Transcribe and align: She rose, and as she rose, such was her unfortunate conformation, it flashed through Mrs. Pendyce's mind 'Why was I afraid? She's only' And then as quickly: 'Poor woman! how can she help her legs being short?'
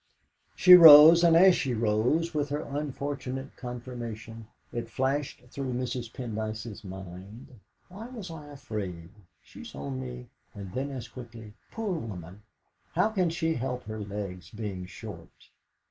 She 0.55 0.73
rose, 0.73 1.23
and 1.23 1.37
as 1.37 1.55
she 1.55 1.75
rose, 1.75 2.25
such 2.29 2.33
was 2.33 2.49
her 2.49 2.61
unfortunate 2.63 3.55
conformation, 3.55 4.47
it 4.73 4.89
flashed 4.89 5.41
through 5.51 5.73
Mrs. 5.73 6.11
Pendyce's 6.11 6.83
mind 6.83 7.59
'Why 7.87 8.07
was 8.07 8.31
I 8.31 8.47
afraid? 8.47 9.09
She's 9.43 9.75
only' 9.75 10.27
And 10.55 10.73
then 10.73 10.89
as 10.89 11.07
quickly: 11.07 11.53
'Poor 11.69 11.99
woman! 11.99 12.41
how 12.93 13.09
can 13.09 13.29
she 13.29 13.53
help 13.53 13.83
her 13.83 13.99
legs 13.99 14.49
being 14.49 14.87
short?' 14.87 15.49